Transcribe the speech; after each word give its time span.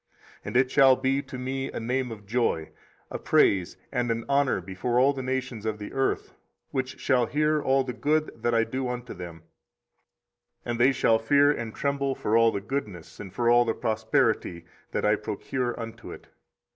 24:033:009 0.39 0.39
And 0.45 0.57
it 0.57 0.71
shall 0.71 0.95
be 0.95 1.21
to 1.21 1.37
me 1.37 1.71
a 1.71 1.79
name 1.79 2.11
of 2.11 2.25
joy, 2.25 2.71
a 3.11 3.19
praise 3.19 3.77
and 3.91 4.09
an 4.09 4.25
honour 4.27 4.59
before 4.59 4.97
all 4.99 5.13
the 5.13 5.21
nations 5.21 5.63
of 5.63 5.77
the 5.77 5.93
earth, 5.93 6.33
which 6.71 6.97
shall 6.99 7.27
hear 7.27 7.61
all 7.61 7.83
the 7.83 7.93
good 7.93 8.31
that 8.35 8.55
I 8.55 8.63
do 8.63 8.89
unto 8.89 9.13
them: 9.13 9.43
and 10.65 10.79
they 10.79 10.91
shall 10.91 11.19
fear 11.19 11.51
and 11.51 11.75
tremble 11.75 12.15
for 12.15 12.35
all 12.35 12.51
the 12.51 12.61
goodness 12.61 13.19
and 13.19 13.31
for 13.31 13.47
all 13.47 13.63
the 13.63 13.75
prosperity 13.75 14.65
that 14.91 15.05
I 15.05 15.13
procure 15.17 15.79
unto 15.79 16.11
it. 16.11 16.25